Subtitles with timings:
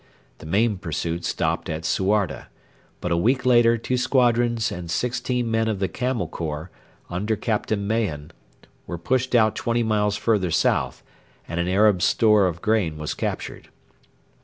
[0.39, 2.47] The main pursuit stopped at Suarda,
[3.01, 6.71] but a week later two squadrons and sixteen men of the Camel Corps,
[7.11, 8.31] under Captain Mahon,
[8.87, 11.03] were pushed out twenty miles further south,
[11.47, 13.69] and an Arab store of grain was captured.